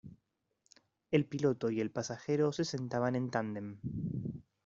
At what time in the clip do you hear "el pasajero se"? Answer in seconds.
1.79-2.65